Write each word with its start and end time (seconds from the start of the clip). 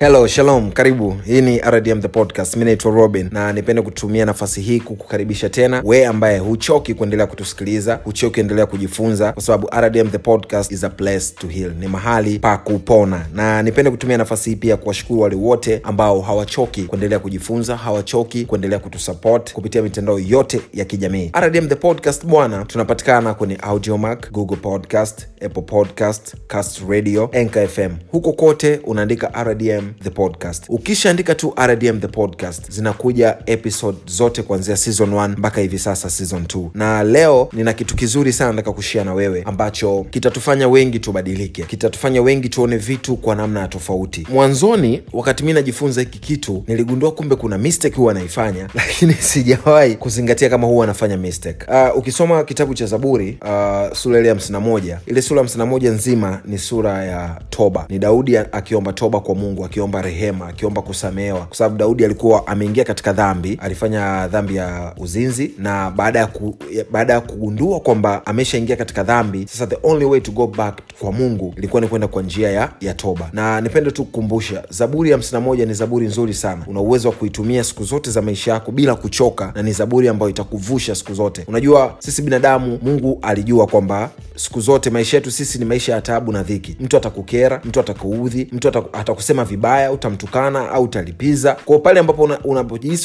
hello 0.00 0.26
shalom 0.26 0.72
karibu. 0.72 1.16
Hii 1.26 1.40
ni 1.40 1.58
rdm 1.58 2.00
the 2.00 2.08
podcast. 2.08 2.56
Mi 2.56 2.64
naitwa 2.64 2.92
robin 2.92 3.28
na 3.32 3.52
nipende 3.52 3.82
kutumia 3.82 4.24
nafasi 4.24 4.60
hii 4.60 4.80
kukukaribisha 4.80 5.48
tena. 5.48 5.82
We 5.84 6.06
ambaye 6.06 6.38
huchoki 6.38 6.94
kuendelea 6.94 7.26
kutusikiliza 7.26 8.00
huchoki 8.04 8.34
kuendelea 8.34 8.66
kujifunza 8.66 9.32
kwa 9.32 9.42
sababu 9.42 9.70
rdm 9.80 10.10
the 10.10 10.18
podcast 10.18 10.72
is 10.72 10.84
a 10.84 10.88
place 10.90 11.24
to 11.38 11.46
heal. 11.48 11.72
Ni 11.78 11.88
mahali 11.88 12.38
pa 12.38 12.56
kupona. 12.58 13.26
Na 13.34 13.62
nipende 13.62 13.90
kutumia 13.90 14.18
nafasi 14.18 14.50
hii 14.50 14.56
pia 14.56 14.76
kuwashukuru 14.76 15.20
wale 15.20 15.36
wote 15.36 15.80
ambao 15.82 16.20
hawachoki 16.20 16.82
kuendelea 16.82 17.18
kujifunza 17.18 17.76
hawachoki 17.76 18.44
kuendelea 18.44 18.78
kutusupport 18.78 19.52
kupitia 19.52 19.82
mitandao 19.82 20.18
yote 20.18 20.60
ya 20.72 20.84
kijamii. 20.84 21.30
Rdm 21.40 21.68
the 21.68 21.74
podcast 21.76 22.26
bwana 22.26 22.64
tunapatikana 22.64 23.34
kwenye 23.34 23.56
Audiomack, 23.62 24.32
google 24.32 24.56
podcast 24.56 25.26
apple 25.46 25.62
podcast 25.62 26.34
cast 26.46 26.80
radio 26.88 27.30
Anchor 27.32 27.68
fm 27.68 27.90
huko 28.12 28.32
kote 28.32 28.80
unaandika 28.84 29.44
rdm 29.44 29.83
the 30.02 30.10
podcast. 30.10 30.64
Ukishaandika 30.68 31.34
tu 31.34 31.54
rdm 31.66 32.00
the 32.00 32.08
podcast 32.08 32.70
zinakuja 32.70 33.36
episode 33.46 33.98
zote 34.06 34.42
kuanzia 34.42 34.76
season 34.76 35.10
1 35.10 35.28
mpaka 35.28 35.60
hivi 35.60 35.78
sasa 35.78 36.10
season 36.10 36.42
2 36.42 36.68
na 36.74 37.02
leo 37.02 37.48
nina 37.52 37.72
kitu 37.72 37.96
kizuri 37.96 38.32
sana 38.32 38.50
nataka 38.52 38.72
kushia 38.72 39.04
na 39.04 39.14
wewe 39.14 39.42
ambacho 39.42 40.06
kitatufanya 40.10 40.68
wengi 40.68 40.98
tubadilike 40.98 41.62
kitatufanya 41.62 42.22
wengi 42.22 42.48
tuone 42.48 42.76
vitu 42.76 43.16
kwa 43.16 43.34
namna 43.34 43.60
ya 43.60 43.68
tofauti. 43.68 44.26
Mwanzoni 44.32 45.02
wakati 45.12 45.44
mi 45.44 45.52
najifunza 45.52 46.00
hiki 46.00 46.18
kitu 46.18 46.64
niligundua 46.66 47.12
kumbe 47.12 47.36
kuna 47.36 47.58
mistake 47.58 47.96
huwa 47.96 48.14
naifanya 48.14 48.68
lakini 48.74 49.14
sijawahi 49.14 49.94
kuzingatia 49.94 50.50
kama 50.50 50.66
huwa 50.66 50.84
anafanya 50.84 51.16
mistake. 51.16 51.66
Uh, 51.68 51.98
ukisoma 51.98 52.44
kitabu 52.44 52.74
cha 52.74 52.86
zaburi 52.86 53.38
uh, 53.42 53.96
sura 53.96 54.18
ile 54.20 54.28
ya 54.28 54.34
51 54.34 54.96
ile 55.06 55.22
sura 55.22 55.40
ya 55.40 55.46
51 55.46 55.90
nzima 55.90 56.40
ni 56.44 56.58
sura 56.58 57.04
ya 57.04 57.40
toba. 57.50 57.86
Ni 57.88 57.98
daudi 57.98 58.36
akiomba 58.36 58.92
toba 58.92 59.20
kwa 59.20 59.34
mungu 59.34 59.64
akiomba 59.74 60.02
rehema 60.02 60.46
akiomba 60.48 60.82
kusamehewa. 60.82 61.46
Kwa 61.46 61.56
sababu 61.56 61.76
daudi 61.76 62.04
alikuwa 62.04 62.46
ameingia 62.46 62.84
katika 62.84 63.12
dhambi 63.12 63.58
alifanya 63.62 64.28
dhambi 64.28 64.56
ya 64.56 64.94
uzinzi 64.98 65.50
na 65.58 65.90
baada 65.90 66.18
ya, 66.18 66.26
ku, 66.26 66.56
baada 66.92 67.12
ya 67.12 67.20
kugundua 67.20 67.80
kwamba 67.80 68.26
ameshaingia 68.26 68.76
katika 68.76 69.02
dhambi 69.02 69.46
sasa 69.48 69.66
the 69.66 69.78
only 69.82 70.04
way 70.04 70.20
to 70.20 70.32
go 70.32 70.46
back 70.46 70.80
kwa 71.00 71.12
mungu 71.12 71.54
ilikuwa 71.56 71.82
ni 71.82 71.88
kwenda 71.88 72.08
kwa 72.08 72.22
njia 72.22 72.50
ya, 72.50 72.72
ya 72.80 72.94
toba. 72.94 73.30
Na 73.32 73.60
nipende 73.60 73.90
tu 73.90 74.04
kukumbusha 74.04 74.62
zaburi 74.70 75.10
ya 75.10 75.16
51 75.16 75.66
ni 75.66 75.74
zaburi 75.74 76.06
nzuri 76.06 76.34
sana. 76.34 76.64
Una 76.66 76.80
uwezo 76.80 77.08
wa 77.08 77.14
kuitumia 77.14 77.64
siku 77.64 77.84
zote 77.84 78.10
za 78.10 78.22
maisha 78.22 78.52
yako 78.52 78.72
bila 78.72 78.94
kuchoka 78.94 79.52
na 79.54 79.62
ni 79.62 79.72
zaburi 79.72 80.08
ambayo 80.08 80.30
itakuvusha 80.30 80.94
siku 80.94 81.14
zote. 81.14 81.44
Unajua 81.48 81.94
sisi 81.98 82.22
binadamu 82.22 82.78
mungu 82.82 83.18
alijua 83.22 83.66
kwamba 83.66 84.10
siku 84.36 84.60
zote 84.60 84.90
maisha 84.90 85.16
yetu 85.16 85.30
sisi 85.30 85.58
ni 85.58 85.64
maisha 85.64 85.92
ya 85.92 86.00
taabu 86.00 86.32
na 86.32 86.42
dhiki. 86.42 86.76
Mtu 86.80 86.96
atakukera 86.96 87.60
mtu 87.64 87.80
atakuudhi 87.80 88.48
mtu 88.52 88.68
atakusema 88.92 89.44
vibaya 89.44 89.92
utamtukana 89.92 90.70
au 90.70 90.82
utalipiza. 90.82 91.56
Kwao 91.64 91.78
pale 91.78 92.00
ambapo 92.00 92.22
una- 92.22 92.38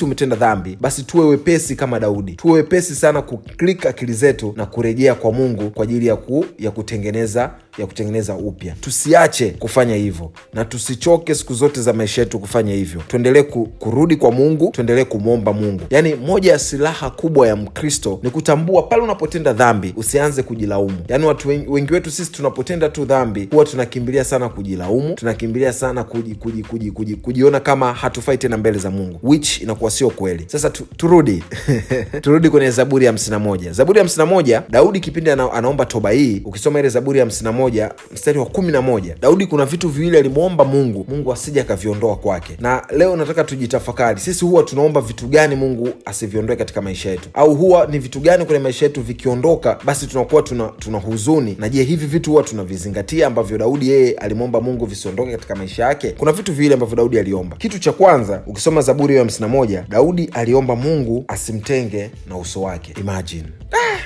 umetenda 0.01 0.35
dhambi 0.35 0.77
basi 0.81 1.03
tuwe 1.03 1.25
wepesi 1.25 1.75
kama 1.75 1.99
daudi. 1.99 2.31
Tuwe 2.33 2.53
wepesi 2.53 2.95
sana 2.95 3.21
kuklik 3.21 3.85
akili 3.85 4.13
zetu 4.13 4.53
na 4.57 4.65
kurejea 4.65 5.15
kwa 5.15 5.31
mungu 5.31 5.69
kwa 5.69 5.83
ajili 5.83 6.07
ya, 6.07 6.15
ku, 6.15 6.45
ya 6.59 6.71
kutengeneza 6.71 7.51
ya 7.77 7.87
kutengeneza 7.87 8.33
upya. 8.35 8.75
Tusiache 8.81 9.49
kufanya 9.49 9.95
hivyo 9.95 10.31
na 10.53 10.65
tusichoke 10.65 11.35
siku 11.35 11.53
zote 11.53 11.81
za 11.81 11.93
maisha 11.93 12.21
yetu 12.21 12.39
kufanya 12.39 12.73
hivyo. 12.73 13.01
Tuendelee 13.07 13.43
ku, 13.43 13.65
kurudi 13.65 14.15
kwa 14.15 14.31
mungu 14.31 14.69
tuendelee 14.71 15.03
kumwomba 15.03 15.53
mungu. 15.53 15.81
Yaani 15.89 16.15
moja 16.15 16.51
ya 16.51 16.59
silaha 16.59 17.09
kubwa 17.09 17.47
ya 17.47 17.55
mkristo 17.55 18.19
ni 18.23 18.29
kutambua 18.29 18.83
pale 18.83 19.01
unapotenda 19.03 19.53
dhambi 19.53 19.93
usianze 19.97 20.43
kujilaumu. 20.43 20.97
Yaani 21.07 21.18
watu 21.25 21.47
wengi, 21.49 21.93
wetu 21.93 22.11
sisi 22.11 22.31
tunapotenda 22.31 22.89
tu 22.89 23.05
dhambi 23.05 23.47
huwa 23.51 23.65
tunakimbilia 23.65 24.23
sana 24.23 24.49
kujilaumu 24.49 25.13
tunakimbilia 25.15 25.73
sana 25.73 26.03
kuji, 26.03 26.35
kuji, 26.35 26.63
kuji, 26.63 26.91
kuji, 26.91 27.15
kujiona 27.15 27.59
kama 27.59 27.93
hatufai 27.93 28.37
tena 28.37 28.57
mbele 28.57 28.77
za 28.77 28.91
mungu 28.91 29.19
which 29.23 29.61
inakuwa 29.61 29.91
sio 29.91 30.09
kweli. 30.09 30.43
Sasa 30.47 30.69
tu, 30.69 30.85
turudi 30.97 31.43
turudi 32.21 32.49
kwenye 32.49 32.71
zaburi 32.71 33.05
ya 33.05 33.11
51 33.11 33.71
zaburi 33.71 33.99
ya 33.99 34.05
51 34.05 34.61
daudi 34.69 34.99
kipindi 34.99 35.29
ana, 35.31 35.51
anaomba 35.53 35.85
toba 35.85 36.09
hii 36.11 36.41
ukisoma 36.45 36.79
ile 36.79 36.89
zaburi 36.89 37.19
ya 37.19 37.25
51 37.25 37.91
mstari 38.13 38.39
wa 38.39 38.45
11 38.45 39.15
daudi 39.21 39.45
kuna 39.47 39.65
vitu 39.65 39.89
viwili 39.89 40.17
alimwomba 40.17 40.65
mungu 40.65 41.05
mungu 41.09 41.33
asija 41.33 41.61
akaviondoa 41.61 42.15
kwake. 42.15 42.57
Na 42.59 42.85
leo 42.97 43.15
nataka 43.15 43.43
tujitafakari 43.43 44.19
sisi 44.19 44.45
huwa 44.45 44.63
tunaomba 44.63 45.01
vitu 45.01 45.27
gani 45.27 45.55
mungu 45.55 45.89
asiviondoe 46.05 46.55
katika 46.55 46.81
maisha 46.81 47.09
yetu? 47.09 47.29
Au 47.33 47.55
huwa 47.55 47.85
ni 47.87 47.99
vitu 47.99 48.19
gani 48.19 48.45
kwenye 48.45 48.63
maisha 48.63 48.85
yetu 48.85 49.01
vikiondoka 49.01 49.77
basi 49.85 50.07
tunakuwa 50.07 50.41
tuna, 50.41 50.67
tuna 50.79 50.97
huzuni. 51.09 51.55
Na 51.59 51.69
je 51.69 51.83
hivi 51.83 52.05
vitu 52.05 52.31
huwa 52.31 52.43
tunavizingatia 52.43 53.27
ambavyo 53.27 53.57
daudi 53.57 53.89
yeye 53.89 54.11
alimwomba 54.11 54.61
mungu 54.61 54.85
visiondoke 54.85 55.31
katika 55.31 55.55
maisha 55.55 55.83
yake? 55.83 56.11
Kuna 56.11 56.31
vitu 56.31 56.53
viwili 56.53 56.73
ambavyo 56.73 56.95
daudi 56.95 57.19
aliomba. 57.19 57.57
Kitu 57.57 57.79
cha 57.79 57.91
kwanza 57.91 58.41
ukisoma 58.47 58.81
zaburi 58.81 59.13
hiyo 59.13 59.25
ya 59.25 59.31
51 59.31 59.83
daudi 59.89 60.29
aliomba 60.33 60.75
mungu 60.75 61.25
asimtenge 61.27 62.11
na 62.29 62.37
uso 62.37 62.61
wake. 62.61 62.93
Imagine. 62.99 63.43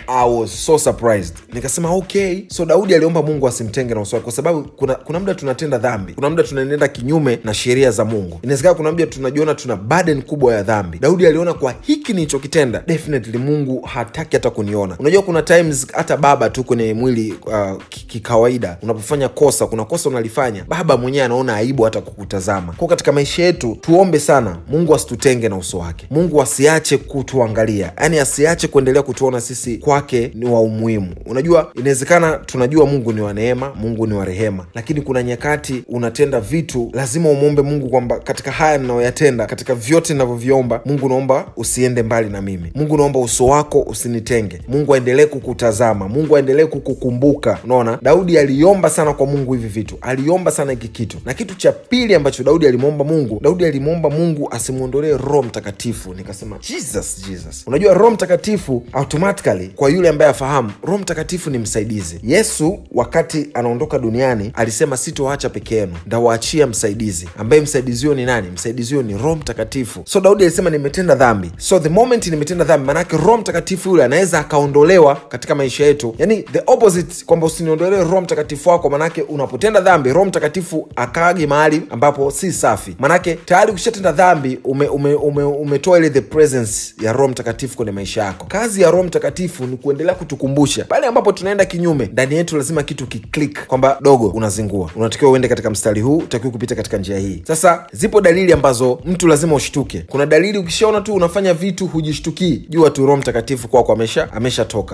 I 0.07 0.29
was 0.29 0.65
so 0.65 0.77
surprised. 0.79 1.33
Nikasema 1.53 1.89
okay. 1.91 2.41
So 2.47 2.65
daudi 2.65 2.95
aliomba 2.95 3.21
mungu 3.21 3.47
asimtenge 3.47 3.93
na 3.93 4.01
uso 4.01 4.15
wake 4.15 4.23
kwa 4.23 4.33
sababu 4.33 4.63
kuna, 4.63 4.95
kuna 4.95 5.19
muda 5.19 5.35
tunatenda 5.35 5.77
dhambi. 5.77 6.13
Kuna 6.13 6.29
muda 6.29 6.43
tunaenenda 6.43 6.87
kinyume 6.87 7.39
na 7.43 7.53
sheria 7.53 7.91
za 7.91 8.05
mungu. 8.05 8.39
Inawezekana 8.43 8.75
kuna 8.75 8.91
muda 8.91 9.05
tunajiona 9.05 9.55
tuna 9.55 9.75
burden 9.75 10.21
kubwa 10.21 10.53
ya 10.53 10.63
dhambi. 10.63 10.99
Daudi 10.99 11.27
aliona 11.27 11.53
kwa 11.53 11.75
hiki 11.81 12.13
nilichokitenda 12.13 12.83
definitely 12.87 13.37
mungu 13.37 13.81
hataki 13.81 14.35
hata 14.35 14.49
kuniona. 14.49 14.95
Unajua 14.99 15.21
kuna 15.21 15.41
times 15.41 15.87
hata 15.93 16.17
baba 16.17 16.49
tu 16.49 16.63
kwenye 16.63 16.92
mwili 16.93 17.33
uh, 17.45 17.81
kikawaida. 17.89 18.77
Unapofanya 18.81 19.29
kosa 19.29 19.67
kuna 19.67 19.85
kosa 19.85 20.09
unalifanya 20.09 20.65
baba 20.67 20.97
mwenyewe 20.97 21.25
anaona 21.25 21.55
aibu 21.55 21.83
hata 21.83 22.01
kukutazama. 22.01 22.73
Kwao 22.73 22.87
katika 22.87 23.11
maisha 23.11 23.43
yetu 23.43 23.77
tuombe 23.81 24.19
sana. 24.19 24.57
Mungu 24.69 24.95
asitutenge 24.95 25.49
na 25.49 25.57
uso 25.57 25.77
wake. 25.79 26.07
Mungu 26.11 26.41
asiache 26.41 26.97
kutuangalia. 26.97 27.91
Yaani 27.97 28.19
asiache 28.19 28.67
kuendelea 28.67 29.01
kutuona 29.01 29.41
sisi 29.41 29.77
kwake 29.77 30.31
ni 30.33 30.45
wa 30.45 30.61
umuhimu. 30.61 31.15
Unajua 31.25 31.71
inawezekana 31.75 32.37
tunajua 32.37 32.85
mungu 32.85 33.13
ni 33.13 33.21
wa 33.21 33.33
neema 33.33 33.73
mungu 33.75 34.07
ni 34.07 34.13
wa 34.13 34.25
rehema. 34.25 34.65
Lakini 34.73 35.01
kuna 35.01 35.23
nyakati 35.23 35.83
unatenda 35.89 36.39
vitu 36.39 36.89
lazima 36.93 37.29
umwombe 37.29 37.61
mungu 37.61 37.89
kwamba 37.89 38.19
katika 38.19 38.51
haya 38.51 38.77
ninayoyatenda 38.77 39.45
katika 39.45 39.75
vyote 39.75 40.13
ninavyoviomba 40.13 40.81
mungu 40.85 41.09
naomba 41.09 41.45
usiende 41.57 42.03
mbali 42.03 42.29
na 42.29 42.41
mimi. 42.41 42.71
Mungu 42.75 42.97
naomba 42.97 43.19
uso 43.19 43.45
wako 43.45 43.81
usinitenge. 43.81 44.61
Mungu 44.67 44.93
aendelee 44.93 45.25
kukutazama. 45.25 46.07
Mungu 46.09 46.35
aendelee 46.37 46.65
kukukumbuka 46.83 47.59
unaona? 47.63 47.99
Daudi 48.01 48.37
aliomba 48.37 48.89
sana 48.89 49.13
kwa 49.13 49.25
mungu 49.27 49.53
hivi 49.53 49.67
vitu. 49.67 49.97
Aliomba 50.01 50.51
sana 50.51 50.71
hiki 50.71 50.87
kitu. 50.87 51.17
Na 51.25 51.33
kitu 51.33 51.55
cha 51.55 51.71
pili 51.71 52.15
ambacho 52.15 52.43
daudi 52.43 52.67
alimwomba 52.67 53.03
mungu 53.05 53.39
daudi 53.43 53.65
alimwomba 53.65 54.09
mungu 54.09 54.47
asimwondolee 54.51 55.17
roho 55.17 55.43
mtakatifu. 55.43 56.13
Nikasema 56.13 56.57
jesus 56.69 57.25
jesus. 57.29 57.63
Unajua 57.67 57.93
roho 57.93 58.11
mtakatifu 58.11 58.83
automatically 58.93 59.67
kwa 59.75 59.89
yule 59.89 60.09
ambaye 60.09 60.31
afahamu 60.31 60.71
roho 60.83 60.97
mtakatifu 60.97 61.49
ni 61.49 61.57
msaidizi. 61.57 62.19
Yesu 62.23 62.79
wakati 62.91 63.49
anaondoka 63.53 63.99
duniani 63.99 64.51
alisema 64.53 64.97
sitoacha 64.97 65.49
peke 65.49 65.75
yenu 65.75 65.93
ndawaachia 66.05 66.67
msaidizi. 66.67 67.29
Ambaye 67.37 67.61
msaidizi 67.61 68.05
huyo 68.05 68.15
ni 68.17 68.25
nani? 68.25 68.49
Msaidizi 68.53 68.95
huyo 68.95 69.07
ni 69.07 69.13
roho 69.13 69.35
mtakatifu. 69.35 70.01
So 70.05 70.19
daudi 70.19 70.43
alisema 70.43 70.69
nimetenda 70.69 71.15
dhambi. 71.15 71.51
So 71.57 71.79
the 71.79 71.89
moment 71.89 72.27
nimetenda 72.27 72.63
dhambi 72.65 72.87
maanake 72.87 73.17
roho 73.17 73.37
mtakatifu 73.37 73.89
yule 73.89 74.03
anaweza 74.03 74.39
akaondolewa 74.39 75.15
katika 75.15 75.55
maisha 75.55 75.85
yetu. 75.85 76.15
Yani 76.17 76.41
the 76.43 76.61
opposite 76.73 77.25
kwamba 77.25 77.45
usiniondolee 77.47 77.97
roho 77.97 78.21
mtakatifu 78.21 78.69
wako 78.69 78.89
manake 78.89 79.21
unapotenda 79.21 79.81
dhambi 79.81 80.13
roho 80.13 80.25
mtakatifu 80.25 80.89
akaagi 80.95 81.47
mahali 81.47 81.81
ambapo 81.89 82.31
si 82.31 82.51
safi. 82.51 82.95
Manake 82.99 83.35
tayari 83.35 83.71
ukishatenda 83.71 84.11
dhambi 84.11 84.59
ume, 84.63 84.87
ume, 84.87 85.13
ume, 85.13 85.43
umetoa 85.43 85.97
ile 85.97 86.09
the 86.09 86.21
presence 86.21 86.93
ya 87.01 87.13
roho 87.13 87.27
mtakatifu 87.27 87.77
kwenye 87.77 87.91
maisha 87.91 88.23
yako. 88.23 88.45
Kazi 88.47 88.81
ya 88.81 88.91
roho 88.91 89.03
mtakatifu 89.03 89.65
ni 89.65 89.77
kuendelea 89.77 90.15
kutukumbusha. 90.15 90.85
Pale 90.85 91.07
ambapo 91.07 91.31
tunaenda 91.31 91.65
kinyume 91.65 92.09
ndani 92.13 92.35
yetu 92.35 92.57
lazima 92.57 92.83
kitu 92.83 93.07
kiklik 93.07 93.67
kwamba 93.67 93.97
dogo 94.01 94.27
unazingua. 94.27 94.89
Unatakiwa 94.95 95.31
uende 95.31 95.47
katika 95.47 95.69
mstari 95.69 96.01
huu 96.01 96.17
utakiwa 96.17 96.51
kupita 96.51 96.75
katika 96.75 96.97
njia 96.97 97.17
hii. 97.19 97.43
Sasa 97.47 97.85
zipo 97.91 98.21
dalili 98.21 98.53
ambazo 98.53 98.99
mtu 99.05 99.27
lazima 99.27 99.55
ushtuke. 99.55 100.05
Kuna 100.07 100.25
dalili 100.25 100.57
ukishaona 100.57 101.01
tu 101.01 101.13
unafanya 101.13 101.53
vitu 101.53 101.87
hujishtukii 101.87 102.65
jua 102.69 102.89
tu 102.89 103.05
roho 103.05 103.17
mtakatifu 103.17 103.67
kwako 103.67 103.93
amesha 103.93 104.27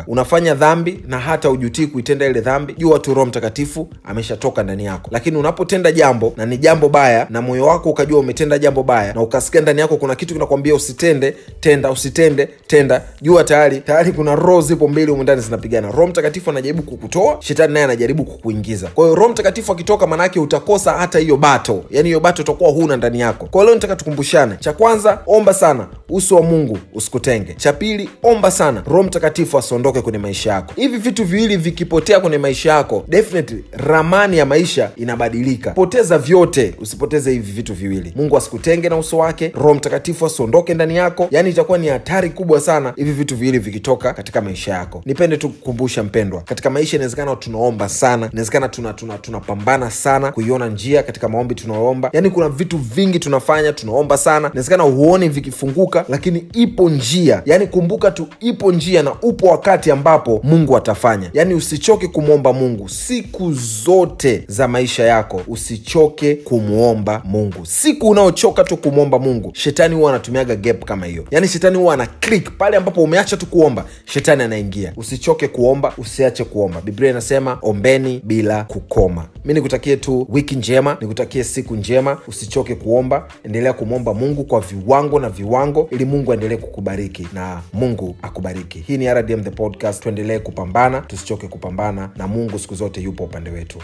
unafanya 0.08 0.54
dhambi 0.56 1.00
na 1.08 1.20
hata 1.20 1.50
ujutii 1.70 1.88
kuitenda 1.88 2.26
ile 2.26 2.42
dhambi. 2.42 2.74
Jua 2.78 3.00
tu 3.00 3.14
roho 3.14 3.26
mtakatifu 3.26 3.88
ameshatoka 4.04 4.64
ndani 4.64 4.86
yako. 4.86 5.10
Lakini 5.14 5.38
unapotenda 5.38 5.92
jambo 5.92 6.34
na 6.38 6.46
ni 6.46 6.58
jambo 6.58 6.90
baya 6.90 7.28
na 7.30 7.42
moyo 7.42 7.66
wako 7.66 7.90
ukajua 7.90 8.20
umetenda 8.20 8.58
jambo 8.60 8.84
baya 8.84 9.14
na 9.14 9.22
ukasikia 9.22 9.62
ndani 9.62 9.82
yako 9.82 9.98
kuna 9.98 10.16
kitu 10.16 10.34
kinakwambia 10.34 10.76
usitende 10.76 11.36
tenda 11.60 11.92
usitende 11.92 12.46
tenda 12.68 13.02
jua 13.22 13.44
tayari 13.44 13.80
tayari 13.82 14.12
kuna 14.12 14.36
roho 14.36 14.62
zipo 14.62 14.88
mbili 14.88 15.12
humu 15.12 15.24
ndani 15.24 15.42
zinapigana. 15.42 15.92
Roho 15.92 16.08
mtakatifu 16.08 16.50
anajaribu 16.50 16.84
kukutoa 16.84 17.38
shetani 17.40 17.74
naye 17.74 17.86
anajaribu 17.86 18.24
kukuingiza. 18.24 18.88
Kwa 18.88 19.04
hiyo 19.06 19.16
roho 19.16 19.30
mtakatifu 19.30 19.72
akitoka 19.72 20.08
maanaake 20.08 20.40
utakosa 20.40 20.92
hata 20.92 21.20
hiyo 21.20 21.38
bato. 21.38 21.84
Yani 21.92 22.10
hiyo 22.10 22.20
bato 22.20 22.42
utakuwa 22.42 22.72
huna 22.72 22.98
ndani 22.98 23.20
yako. 23.20 23.46
Kwa 23.46 23.64
leo 23.66 23.74
nataka 23.76 23.96
tukumbushane. 23.96 24.56
Cha 24.60 24.74
kwanza 24.74 25.20
omba 25.28 25.54
sana. 25.54 25.88
Uso 26.10 26.36
wa 26.36 26.42
mungu 26.42 26.78
usikutenge. 26.94 27.54
Cha 27.54 27.74
pili 27.74 28.10
omba 28.24 28.52
sana. 28.52 28.84
Roho 28.88 29.04
mtakatifu 29.04 29.58
asiondoke 29.58 30.02
kwenye 30.02 30.18
maisha 30.18 30.52
yako. 30.54 30.74
Hivi 30.76 30.98
vitu 30.98 31.24
viwili 31.26 31.58
vikipotea 31.60 32.20
kwenye 32.20 32.38
maisha 32.38 32.72
yako 32.72 33.04
definitely 33.08 33.64
ramani 33.72 34.38
ya 34.38 34.46
maisha 34.46 34.92
inabadilika. 34.96 35.72
Poteza 35.72 36.18
vyote 36.18 36.76
usipoteze 36.82 37.32
hivi 37.32 37.52
vitu 37.52 37.74
viwili. 37.74 38.14
Mungu 38.16 38.38
asikutenge 38.38 38.90
na 38.90 38.98
uso 38.98 39.18
wake 39.18 39.52
roho 39.56 39.74
mtakatifu 39.74 40.26
asiondoke 40.26 40.74
ndani 40.74 40.96
yako. 40.96 41.28
Yaani 41.32 41.50
itakuwa 41.50 41.78
ni 41.78 41.88
hatari 41.88 42.30
kubwa 42.30 42.60
sana 42.62 42.94
hivi 42.96 43.12
vitu 43.12 43.36
viwili 43.36 43.60
vikitoka 43.60 44.14
katika 44.14 44.42
maisha 44.42 44.74
yako. 44.74 45.02
Nipende 45.06 45.38
tu 45.38 45.50
kukumbusha 45.50 46.04
mpendwa 46.04 46.42
katika 46.42 46.70
maisha 46.70 46.98
inawezekana 46.98 47.36
tunaomba 47.36 47.90
sana 47.90 48.30
inawezekana 48.32 48.70
tunapambana 48.70 49.18
tuna, 49.18 49.78
tuna 49.78 49.92
sana 49.92 50.32
kuiona 50.32 50.68
njia 50.68 51.04
katika 51.04 51.30
maombi 51.30 51.56
tunaoomba 51.56 52.10
yaani 52.14 52.30
kuna 52.30 52.50
vitu 52.50 52.78
vingi 52.78 53.20
tunafanya 53.20 53.74
tunaomba 53.74 54.18
sana. 54.18 54.48
Inawezekana 54.48 54.84
huoni 54.84 55.30
vikifunguka 55.30 56.06
lakini 56.10 56.46
ipo 56.54 56.90
njia. 56.90 57.42
Yaani 57.46 57.68
kumbuka 57.68 58.12
tu 58.12 58.28
ipo 58.40 58.72
njia 58.72 59.04
na 59.04 59.14
upo 59.22 59.48
wakati 59.48 59.92
ambapo 59.92 60.40
mungu 60.44 60.78
atafanya 60.78 61.30
yaani 61.40 61.54
usichoke 61.54 62.08
kumwomba 62.08 62.54
mungu. 62.54 62.90
Siku 62.90 63.54
zote 63.54 64.44
za 64.48 64.68
maisha 64.68 65.04
yako 65.04 65.42
usichoke 65.48 66.36
kumwomba 66.36 67.22
mungu. 67.26 67.66
Siku 67.66 68.10
unaochoka 68.10 68.64
tu 68.64 68.78
kumwomba 68.78 69.20
mungu 69.20 69.52
shetani 69.54 69.96
huwa 69.96 70.10
anatumiaga 70.12 70.56
gap 70.56 70.84
kama 70.86 71.06
hiyo. 71.06 71.26
Yaani 71.32 71.48
shetani 71.48 71.78
huwa 71.78 71.94
ana 71.94 72.06
click. 72.08 72.52
Pale 72.58 72.78
ambapo 72.78 73.04
umeacha 73.04 73.38
tu 73.38 73.46
kuomba 73.46 73.86
shetani 74.06 74.44
anaingia. 74.44 74.94
Usichoke 74.98 75.48
kuomba 75.48 75.94
usiache 75.98 76.44
kuomba. 76.44 76.82
Biblia 76.82 77.10
inasema 77.10 77.58
ombeni 77.62 78.22
bila 78.24 78.64
kukoma. 78.64 79.28
Mi 79.46 79.54
nikutakie 79.54 79.98
tu 79.98 80.28
wiki 80.30 80.56
njema 80.56 80.98
nikutakie 81.02 81.44
siku 81.44 81.76
njema. 81.76 82.18
Usichoke 82.28 82.76
kuomba 82.76 83.28
endelea 83.44 83.74
kumwomba 83.74 84.14
mungu 84.14 84.44
kwa 84.44 84.60
viwango 84.60 85.20
na 85.20 85.30
viwango 85.30 85.88
ili 85.92 86.06
mungu 86.06 86.32
aendelee 86.32 86.58
kukubariki 86.58 87.28
na 87.34 87.62
mungu 87.74 88.16
akubariki. 88.22 88.80
Hii 88.88 88.98
ni 88.98 89.14
rdm 89.14 89.44
the 89.44 89.52
podcast. 89.52 90.04
Tuendelee 90.04 90.40
kupambana 90.40 91.02
tusichoke 91.30 91.48
kupambana 91.48 92.10
na 92.16 92.28
Mungu 92.28 92.60
siku 92.60 92.76
zote 92.76 93.02
yupo 93.02 93.24
upande 93.24 93.50
wetu. 93.50 93.80